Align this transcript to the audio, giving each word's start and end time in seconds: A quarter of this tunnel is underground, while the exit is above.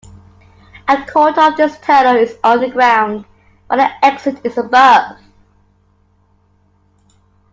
A 0.87 1.05
quarter 1.05 1.41
of 1.41 1.57
this 1.57 1.77
tunnel 1.81 2.15
is 2.15 2.35
underground, 2.43 3.23
while 3.67 3.77
the 3.77 3.89
exit 4.03 4.43
is 4.43 4.57
above. 4.57 5.19